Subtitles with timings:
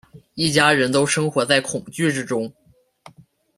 [0.33, 2.51] 一家人都生活在恐惧之中